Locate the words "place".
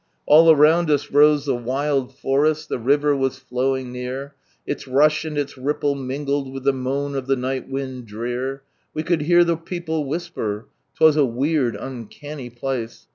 12.49-13.05